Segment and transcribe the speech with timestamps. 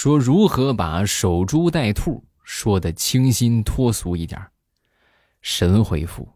[0.00, 4.40] 说如何把守株待兔说的清新脱俗一点
[5.40, 6.28] 神回复：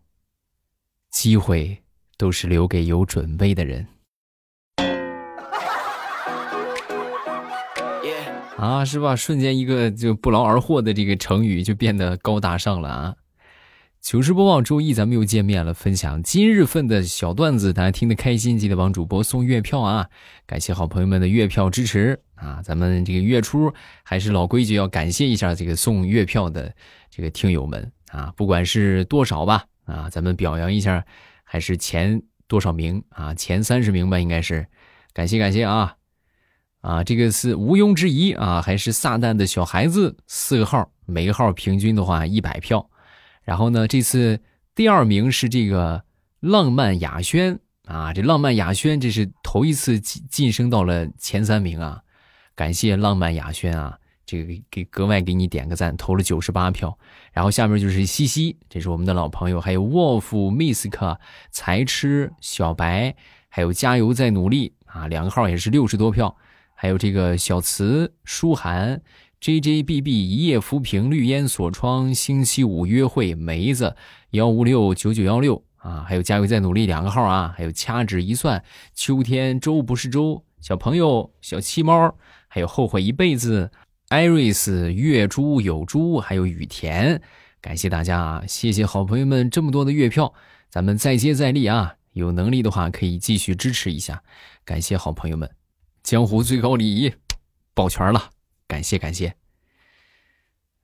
[1.12, 1.80] 机会
[2.16, 3.86] 都是留给有准备的人。
[8.56, 9.14] 啊，是吧？
[9.14, 13.14] 瞬间一个就不劳而获的这个成语就变得高大上了啊！
[14.00, 20.08] 糗事播报周一咱们又见面了，分享今日份的小段子，大家听得开心，记得帮主播送月票啊！
[20.48, 22.60] 感谢好朋友们的月票支持啊！
[22.62, 23.72] 咱们这个月初
[24.02, 26.74] 还是老规矩，要感谢一下这个送月票的
[27.08, 31.04] 这个听友们啊，不管是多少吧啊，咱们表扬一下，
[31.44, 33.32] 还是前多少名啊？
[33.32, 34.66] 前三十名吧，应该是，
[35.12, 35.96] 感谢感谢啊！
[36.80, 42.90] 啊，这个是毋庸置疑啊，还是撒旦的小孩子四个号，每个号平均的话一百票。
[43.44, 44.40] 然后呢，这次
[44.74, 46.02] 第二名是这个
[46.40, 52.02] 浪漫雅轩啊，这浪漫雅轩这是头一次晋晋升到了前三名啊，
[52.54, 56.98] 感谢浪漫雅轩啊，这个给格外给你点个赞，投了九十八票。
[57.32, 61.18] 然后下面就是西西，这是我们的老朋友，还有 Wolf、Misk、
[61.50, 63.14] 才吃、小白，
[63.48, 66.36] 还有加油在努力啊，两个号也是六十多票。
[66.74, 69.00] 还有这个小慈、舒涵、
[69.40, 73.94] J J B B、一夜浮萍、绿烟锁窗、星期五约会、梅子、
[74.30, 83.72] 幺五六九九幺六啊，还有加油再努力两个号啊，还有掐指一算、秋天周不是周、小朋友、小七猫，还有后悔一辈子、
[84.10, 87.20] 艾瑞斯、月珠有珠，还有雨田，
[87.60, 88.44] 感谢大家啊！
[88.46, 90.32] 谢谢好朋友们这么多的月票，
[90.70, 91.96] 咱们再接再厉啊！
[92.12, 94.22] 有能力的话可以继续支持一下，
[94.64, 95.50] 感谢好朋友们。
[96.04, 97.12] 江湖最高礼仪，
[97.74, 98.30] 抱拳了，
[98.68, 99.34] 感谢感谢。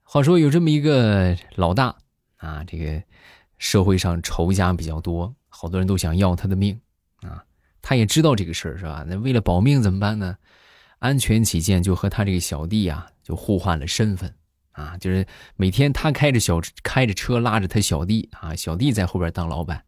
[0.03, 1.95] 话说有这么一个老大
[2.35, 3.01] 啊，这个
[3.57, 6.81] 社会上仇家比较多，好多人都想要他的命
[7.21, 7.45] 啊。
[7.89, 9.03] 他也知道这个事儿是吧？
[9.07, 10.37] 那为了保命怎么办呢？
[10.99, 14.31] 安全起见，就和他这个小弟啊，就互换了身份
[14.73, 19.85] 啊，就是每天他开着小开着车拉着他小弟啊，小弟在后边当老板。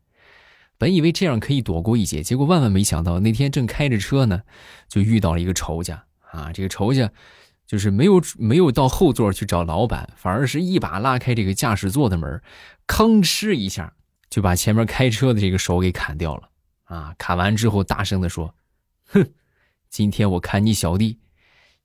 [0.79, 4.41] 本以为这样可以躲过一劫，结果万万没想到，那天正开着车呢，
[4.87, 6.51] 就遇到了一个仇家啊！
[6.51, 7.07] 这个仇家
[7.67, 12.41] 就是没有没有到后座去找老板，反而是一把拉开这个驾驶座的门，
[12.87, 13.93] 吭哧一下
[14.27, 16.49] 就把前面开车的这个手给砍掉了
[16.91, 17.15] 啊！
[17.17, 18.53] 砍完之后，大声的说
[19.07, 19.25] ：“哼，
[19.89, 21.17] 今天我砍你小弟，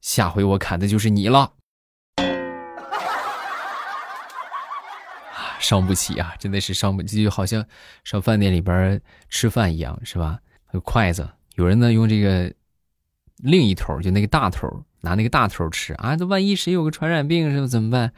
[0.01, 1.53] 下回我砍的就是你了。”
[5.61, 7.65] 伤不起啊，真的是伤不起，就好像
[8.03, 10.41] 上饭店里边吃饭一样，是吧？
[10.85, 12.53] 筷子，有人呢用这个
[13.37, 14.69] 另一头，就那个大头，
[15.03, 18.13] 拿那个大头吃啊，这万一谁有个传染病，是怎么办？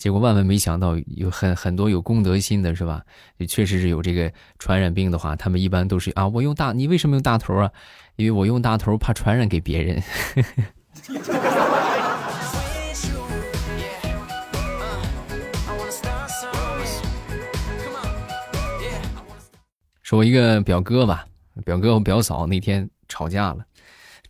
[0.00, 3.04] 结果万万没想到，有很很多有公德心的，是吧？
[3.36, 7.70] 也确实是有这个传染病的话，他们一般都是啊，我用大，你为什么用大头啊？
[8.16, 10.02] 因为我用大头怕传染给别人。
[20.02, 21.26] 说我一个表哥吧，
[21.62, 23.66] 表哥和表嫂那天吵架了，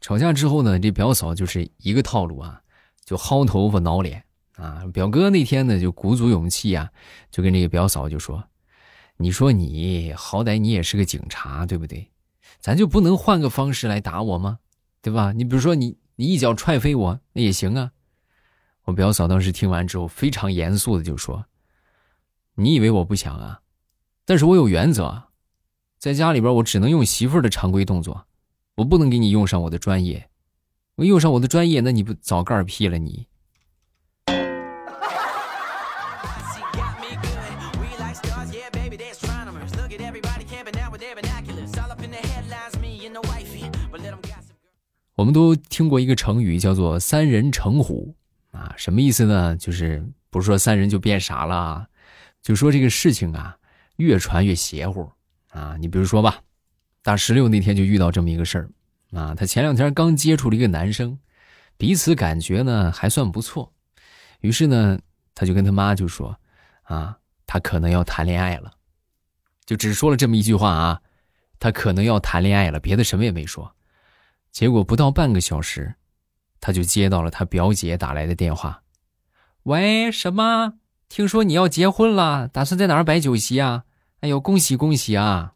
[0.00, 2.60] 吵架之后呢，这表嫂就是一个套路啊，
[3.04, 4.24] 就薅头发挠脸
[4.60, 4.84] 啊。
[4.92, 6.90] 表哥那天呢就鼓足勇气啊，
[7.30, 8.44] 就跟这个表嫂就说
[9.16, 12.10] ：“你说你好歹你也是个警察，对不对？
[12.60, 14.58] 咱就不能换个方式来打我吗？
[15.00, 15.32] 对吧？
[15.32, 17.92] 你比如说你你一脚踹飞我那也行啊。”
[18.84, 21.46] 我表嫂当时听完之后非常严肃的就说
[22.56, 23.60] ：“你以为我不想啊？
[24.24, 25.24] 但是我有原则。”
[25.98, 28.26] 在家里边，我只能用媳妇儿的常规动作，
[28.76, 30.30] 我不能给你用上我的专业。
[30.94, 33.26] 我用上我的专业，那你不早嗝屁了你？
[45.20, 48.16] 我们都听过一个成语，叫做“三人成虎”，
[48.52, 49.54] 啊，什么意思呢？
[49.54, 51.86] 就是不是说三人就变傻了，
[52.40, 53.58] 就说这个事情啊，
[53.96, 55.12] 越传越邪乎。
[55.48, 56.40] 啊，你比如说吧，
[57.02, 58.70] 大石榴那天就遇到这么一个事儿，
[59.12, 61.18] 啊，他前两天刚接触了一个男生，
[61.76, 63.74] 彼此感觉呢还算不错，
[64.40, 64.98] 于是呢，
[65.34, 66.34] 他就跟他妈就说，
[66.84, 68.72] 啊，他可能要谈恋爱了，
[69.66, 71.02] 就只说了这么一句话啊，
[71.58, 73.74] 他可能要谈恋爱了，别的什么也没说，
[74.52, 75.94] 结果不到半个小时，
[76.60, 78.82] 他就接到了他表姐打来的电话，
[79.62, 80.74] 喂，什么？
[81.08, 83.84] 听说你要结婚了，打算在哪儿摆酒席啊？
[84.20, 85.54] 哎呦，恭喜恭喜啊！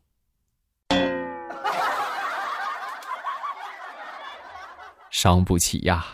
[5.11, 6.05] 伤不起呀。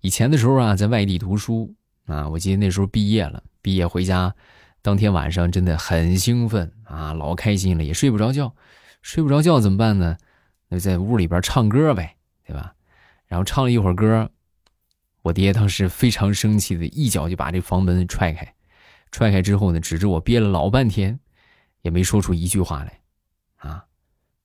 [0.00, 1.74] 以前的时候啊，在外地读书
[2.10, 4.34] 啊，我记得那时候毕业了，毕业回家，
[4.82, 7.12] 当天晚上真的很兴奋啊。
[7.12, 8.52] 老开心了，也睡不着觉。
[9.00, 10.16] 睡不着觉怎么办呢？
[10.68, 12.74] 那就在屋里边唱歌呗，对吧？
[13.28, 14.28] 然后唱了一会儿歌，
[15.22, 18.54] 我爹当时非常生气的一脚就把这房门踹开，
[19.12, 21.20] 踹开之后呢，指着我憋了老半天，
[21.82, 23.00] 也没说出一句话来，
[23.58, 23.84] 啊。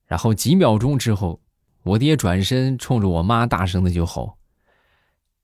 [0.06, 1.42] 然后几秒钟之后，
[1.82, 4.38] 我爹转身冲着我妈大声的就吼：“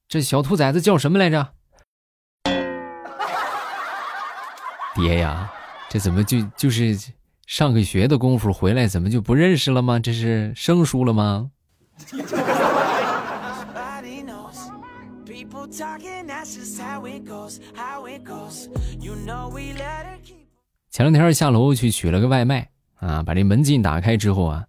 [0.06, 1.54] 这小兔崽子叫什么来着？”
[4.94, 5.50] 爹呀，
[5.88, 6.96] 这怎么就就是
[7.46, 9.98] 上个学的功夫回来，怎么就不认识了吗？
[9.98, 11.50] 这是生疏了吗？
[20.90, 22.68] 前两天下楼去取了个外卖。
[23.02, 23.20] 啊！
[23.20, 24.64] 把这门禁打开之后啊，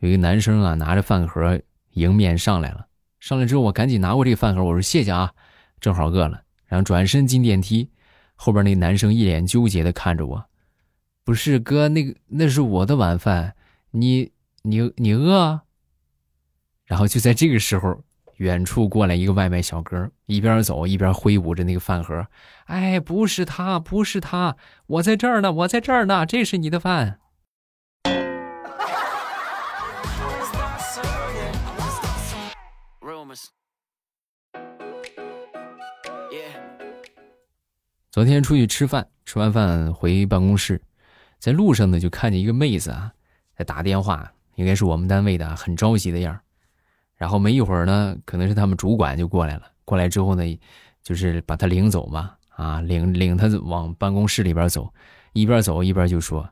[0.00, 1.58] 有一个男生啊拿着饭盒
[1.92, 2.86] 迎面上来了。
[3.20, 5.32] 上来之后，我赶紧拿过这个饭盒，我说谢谢啊，
[5.80, 6.42] 正好饿了。
[6.66, 7.88] 然后转身进电梯，
[8.42, 10.46] 后边那男生一脸纠结的看着我，
[11.24, 13.54] 不是哥，那个那是我的晚饭，
[13.90, 14.32] 你
[14.62, 15.60] 你你饿？
[16.86, 18.02] 然后就在这个时候，
[18.36, 22.26] 远处过来一个外卖小哥，一边走一边挥舞着那个饭盒，
[22.64, 24.56] 哎，不是他，不是他，
[24.86, 27.20] 我在这儿呢，我在这儿呢，这是你的饭。
[38.10, 40.82] 昨天出去吃饭，吃完饭回办公室，
[41.38, 43.12] 在路上呢就看见一个妹子啊，
[43.56, 46.36] 在打电话，应该是我们单位的，很着急的样
[47.14, 49.70] 然后没一会儿呢，可能是他们主管就过来了。
[49.84, 50.42] 过来之后呢，
[51.04, 54.92] 就是把她领走嘛，啊，领领她往办公室里边走，
[55.32, 56.50] 一边走一边就说：“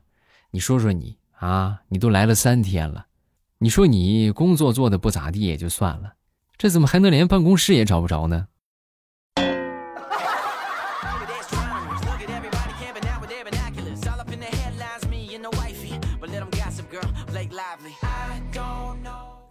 [0.51, 3.07] 你说说你啊，你都来了三天了，
[3.57, 6.13] 你说你工作做的不咋地也就算了，
[6.57, 8.47] 这怎么还能连办公室也找不着呢？”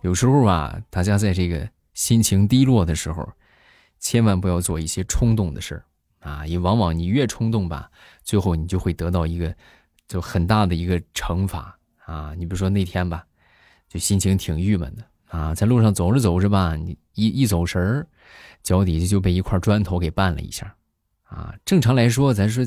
[0.03, 3.29] 有时候啊，大家在这个心情低落的时候，
[3.99, 5.85] 千万不要做一些冲动的事儿
[6.21, 6.47] 啊！
[6.47, 7.91] 也往往你越冲动吧，
[8.23, 9.53] 最后你就会得到一个
[10.06, 12.33] 就很大的一个惩罚啊！
[12.37, 13.25] 你比如说那天吧，
[13.89, 15.05] 就心情挺郁闷的
[15.37, 18.06] 啊，在路上走着走着吧，你一一走神儿，
[18.62, 20.73] 脚底下就被一块砖头给绊了一下
[21.25, 21.53] 啊！
[21.65, 22.65] 正常来说，咱说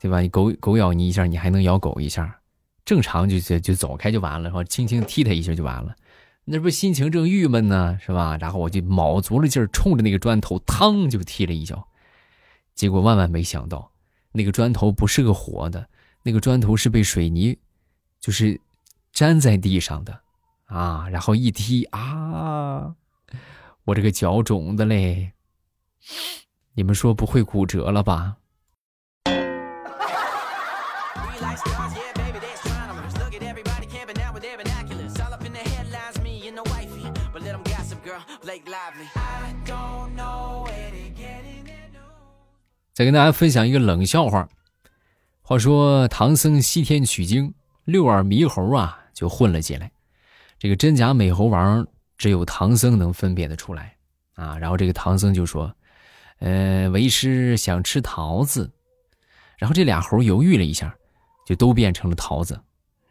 [0.00, 0.20] 对吧？
[0.20, 2.40] 你狗狗咬你一下，你还能咬狗一下，
[2.84, 5.94] 正常就就就走开就完了，然后轻轻踢它一下就完了。
[6.44, 8.36] 那不心情正郁闷呢，是吧？
[8.40, 11.86] 然后我就卯足了劲儿，冲着那个砖头，嘡就踢了一脚。
[12.74, 13.92] 结果万万没想到，
[14.32, 15.88] 那个砖头不是个活的，
[16.22, 17.56] 那个砖头是被水泥，
[18.18, 18.60] 就是
[19.12, 20.20] 粘在地上的
[20.64, 21.08] 啊。
[21.08, 22.94] 然后一踢啊，
[23.84, 25.32] 我这个脚肿的嘞，
[26.74, 28.38] 你们说不会骨折了吧？
[42.92, 44.48] 再跟大家分享一个冷笑话。
[45.40, 47.54] 话说唐僧西天取经，
[47.84, 49.90] 六耳猕猴啊就混了进来。
[50.58, 51.86] 这个真假美猴王
[52.16, 53.96] 只有唐僧能分辨得出来
[54.34, 54.56] 啊。
[54.58, 55.74] 然后这个唐僧就说
[56.38, 58.70] ：“呃，为师想吃桃子。”
[59.58, 60.94] 然后这俩猴犹豫了一下，
[61.46, 62.60] 就都变成了桃子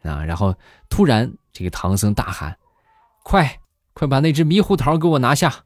[0.02, 0.24] 啊。
[0.24, 0.54] 然后
[0.88, 2.56] 突然这个唐僧大喊
[3.24, 3.60] ：“快
[3.94, 5.64] 快把那只猕猴桃给我拿下！”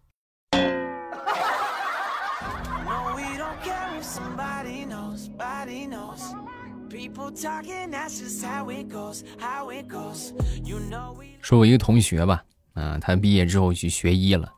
[11.41, 12.43] 说，我一个同学吧，
[12.75, 14.53] 啊，他毕业之后去学医了。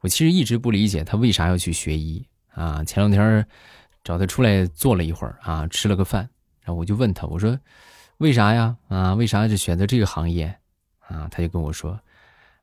[0.00, 2.84] 我其实一直不理解他为啥要去学医啊。
[2.84, 3.46] 前两天
[4.04, 6.28] 找他出来坐了一会儿啊，吃了个饭，
[6.60, 7.58] 然后我就问他，我说
[8.18, 8.76] 为啥呀？
[8.88, 10.54] 啊，为啥就选择这个行业？
[11.08, 11.98] 啊，他就跟我说，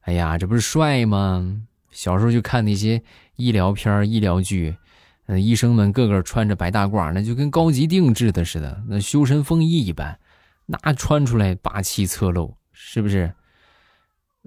[0.01, 1.62] 哎呀，这不是帅吗？
[1.91, 3.01] 小时候就看那些
[3.36, 4.77] 医疗片、医疗剧。
[5.25, 10.20] 那医生们个个穿着白大褂，那就跟高级定制的似的，那修身风衣一般，
[10.65, 13.32] 那穿出来霸气侧漏，是不是？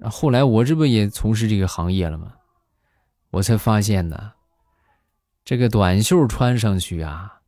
[0.03, 2.33] 后来我这不也从事这个行业了吗？
[3.29, 4.33] 我才发现呢，
[5.45, 7.39] 这个短袖穿上去啊，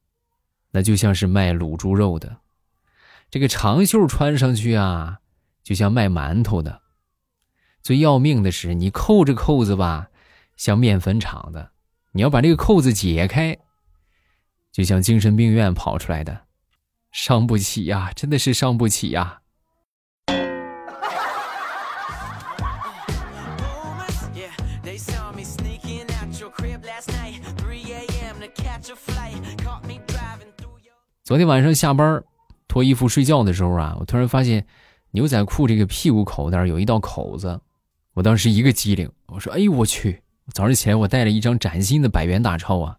[0.72, 2.30] 那就像是卖卤猪肉的；
[3.30, 5.20] 这个长袖穿上去啊，
[5.62, 6.82] 就像卖馒头的。
[7.86, 10.10] 最要命的是，你扣着扣子吧，
[10.58, 11.70] 像面粉厂的。
[12.13, 13.60] 你要把这个扣子解开，
[14.72, 16.46] 就像精神病院跑出来的，
[17.12, 19.42] 伤不起呀，真的是伤不起呀。
[31.24, 32.24] 昨天晚上下班，
[32.68, 34.65] 脱衣服睡觉的时候啊，我突然发现
[35.12, 37.62] 牛仔裤这个屁股口袋有一道口子，
[38.16, 40.24] 我当时一个机灵，我说：“哎呦我去！
[40.54, 42.98] 早上起来我带了一张崭新的百元大钞啊，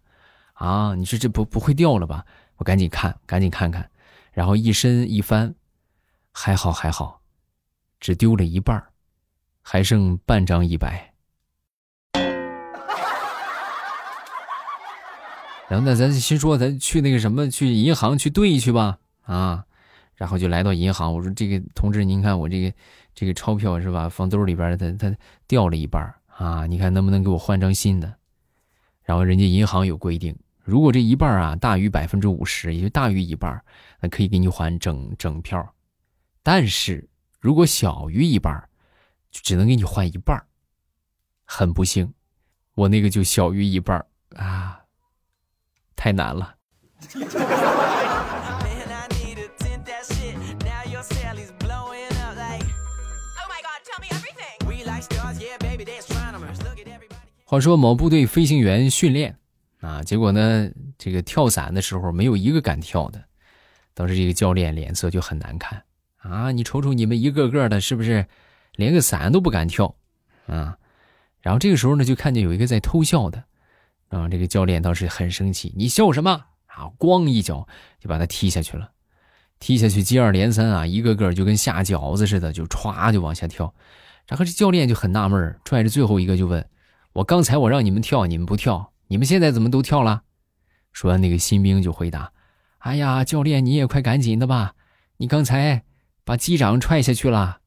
[0.53, 2.23] 啊，你说这不不会掉了吧？
[2.57, 3.89] 我赶紧看，赶紧看看，
[4.31, 5.55] 然后一伸一翻，
[6.31, 7.21] 还好还好，
[7.99, 8.83] 只丢了一半
[9.63, 11.15] 还剩半张一百。
[15.67, 19.65] 然后那咱先说，咱去那个什么，去银行去兑去吧，啊，
[20.17, 22.73] 然后就来到银行，我说这个同志，您看我这个
[23.13, 25.15] 这个钞票是吧，放兜里边，它它
[25.47, 28.13] 掉了一半啊，你看能不能给我换张新的？
[29.03, 33.63] 然后人家银行有规定，如果这一半啊大于百分之五十，也就大于一半，
[34.01, 35.73] 那可以给你还整整票，
[36.41, 37.07] 但是
[37.39, 38.67] 如果小于一半，
[39.31, 40.43] 就只能给你换一半。
[41.45, 42.11] 很不幸，
[42.73, 44.03] 我那个就小于一半
[44.35, 44.81] 啊。
[45.95, 46.55] 太难了。
[57.49, 59.37] 话说某部队飞行员训练
[59.79, 63.23] 啊，结果呢，这个跳伞的时候没有一个敢跳的，
[63.93, 65.81] 当时这个教练脸色就很难看
[66.17, 66.51] 啊！
[66.51, 68.27] 你瞅瞅你们一个个的，是不是
[68.75, 69.95] 连个伞都不敢跳
[70.47, 70.77] 啊？
[71.39, 73.41] 然后这个时候呢，就看见有一个在偷笑的。
[74.09, 76.31] 啊，这个教练倒是很生气，你笑什么
[76.65, 76.91] 啊？
[76.99, 77.65] 咣一脚
[78.01, 78.91] 就把他踢下去了，
[79.57, 83.73] 踢下去接二连三啊，一个个就跟下饺子似的，就歘就往下跳。
[84.27, 86.61] 然后这教练就很纳闷，拽着最后一个就问
[87.17, 90.21] ：“我刚才我让你们跳，你们不跳，你们现在怎么都跳了？”
[90.93, 92.31] 说完，那个新兵就回答
[92.77, 94.75] ：“哎呀，教练你也快赶紧的吧，
[95.17, 95.83] 你刚才
[96.23, 97.57] 把机长踹下去了。”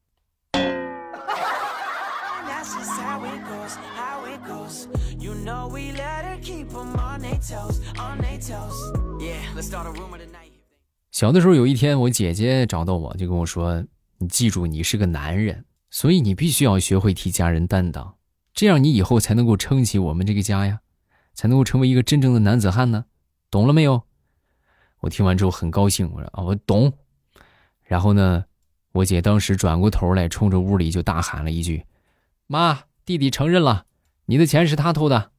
[11.11, 13.83] 小的时候，有一天，我姐姐找到我，就跟我说
[14.19, 18.15] ：“你记住，你是个男人，所以你必须要学会替家人担当，
[18.53, 20.81] 这样你以后才能够撑起我们这个家呀，
[21.33, 23.05] 才能够成为一个真正的男子汉呢，
[23.49, 24.03] 懂了没有？”
[25.01, 26.93] 我听完之后很高兴，我说：“啊，我懂。”
[27.83, 28.45] 然后呢，
[28.91, 31.85] 我姐当时转过头来，冲着屋里就大喊了一句
[32.45, 33.85] ：“妈，弟弟承认了，
[34.25, 35.31] 你的钱是他偷的。”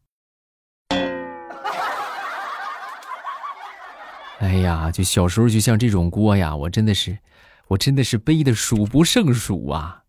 [4.40, 7.18] 哎呀，就小时候就像这种锅呀，我真的是，
[7.68, 10.02] 我真的是背的数不胜数啊。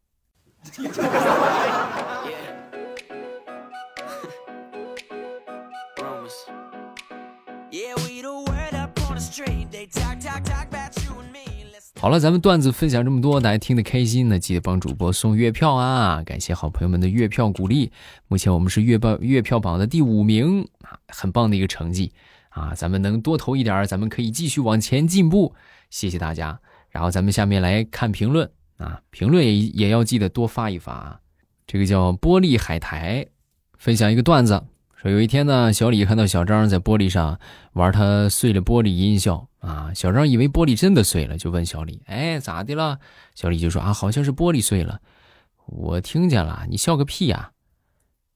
[12.03, 16.21] 好了，咱们段子分享这么多，大家听得开心呢，记得帮主播送月票啊！
[16.25, 17.93] 感谢好朋友们的月票鼓励。
[18.27, 22.11] 目前我们是月报月票榜的第五名啊，很棒的一个成绩。
[22.49, 25.55] 啊，咱们能多投一点咱们可以继续往前进步。
[25.89, 26.59] 谢谢大家。
[26.89, 31.19] 然后咱们下面来看评论啊，评论也也要记得多发一发啊。
[31.65, 33.25] 这个叫玻璃海苔，
[33.77, 34.61] 分享一个段子，
[35.01, 37.39] 说有一天呢，小李看到小张在玻璃上
[37.71, 42.99] 玩他碎了玻璃音效啊，小张以为玻璃真的碎了，就问小李：“哎，咋的了？”
[43.33, 44.99] 小李就说：“啊，好像是玻璃碎了。”
[45.65, 47.53] 我听见了，你笑个屁呀？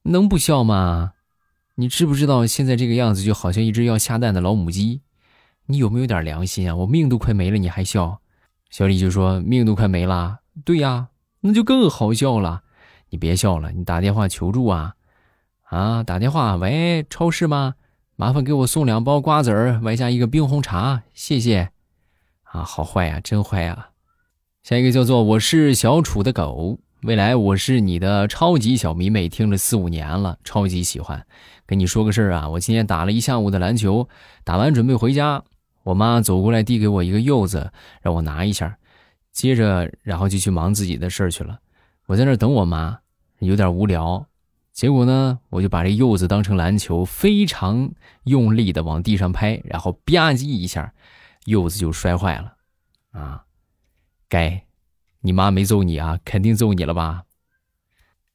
[0.04, 1.12] 能不笑吗？
[1.74, 5.02] 你知不知道现在这个样子就好像一只要下蛋的老母鸡？
[5.66, 6.74] 你有没有点良心啊？
[6.74, 8.22] 我命都快没了，你还笑？
[8.70, 11.08] 小李就说：“命都快没了。”对呀，
[11.40, 12.62] 那就更好笑了。
[13.10, 14.94] 你别笑了，你打电话求助啊！
[15.64, 17.74] 啊，打电话，喂，超市吗？
[18.20, 21.70] 麻烦给我送两包瓜子儿，外加一个冰红茶，谢谢。
[22.42, 23.90] 啊，好坏呀，真坏呀！
[24.64, 26.80] 下一个叫做我是小楚的狗。
[27.02, 31.24] 未来我是你的超级小迷妹，听了四五年了，超级喜欢。
[31.64, 34.08] 跟你说个事儿啊，我今天打了一下午的篮球，
[34.42, 35.44] 打完准备回家，
[35.84, 37.70] 我妈走过来递给我一个柚子，
[38.02, 38.78] 让我拿一下，
[39.30, 41.60] 接着然后就去忙自己的事儿去了。
[42.06, 42.98] 我在那等我妈，
[43.38, 44.26] 有点无聊，
[44.78, 47.90] 结果呢，我就把这柚子当成篮球，非常
[48.22, 50.94] 用力的往地上拍，然后吧唧一下，
[51.46, 52.54] 柚子就摔坏了。
[53.10, 53.42] 啊，
[54.28, 54.64] 该。
[55.22, 56.20] 你妈没揍你啊？
[56.24, 57.24] 肯定揍你了吧？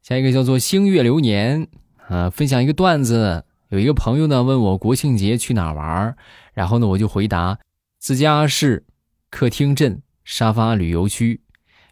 [0.02, 1.70] 下一个叫做星月流年
[2.10, 3.46] 啊，分享一个段子。
[3.70, 6.14] 有一个朋友呢问我国庆节去哪玩，
[6.54, 7.58] 然后呢我就回答：
[8.00, 8.86] 自家是
[9.30, 11.40] 客厅镇沙发旅游区，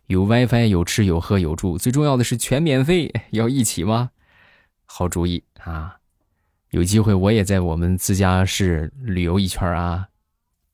[0.08, 3.14] 有 WiFi，有吃有喝有住，最重要的是全免费。
[3.30, 4.10] 要一起吗？
[4.94, 5.96] 好主意啊！
[6.72, 10.10] 有机会我也在我们自家市旅游一圈啊。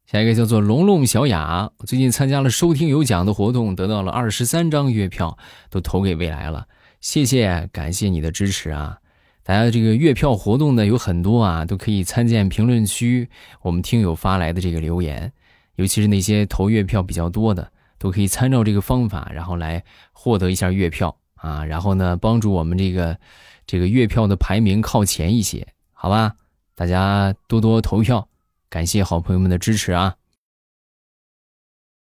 [0.07, 5.37] 下一个叫做龙龙小雅，最近参加了收听有奖的活动，得到了二十三张月票，
[5.69, 6.67] 都投给未来了。
[6.99, 8.97] 谢谢，感谢你的支持啊！
[9.43, 13.29] 大家这个月票活动呢有很多啊，都可以参见评论区
[13.61, 15.31] 我们听友发来的这个留言，
[15.75, 23.15] 尤其是那些投月票比较多的，都可以参照这个方法，然后来获得一下月票啊，然后呢，帮助我们这个
[23.67, 26.33] 这个月票的排名靠前一些，好吧？
[26.73, 28.27] 大家多多投票，
[28.69, 30.15] 感谢好朋友们的支持啊！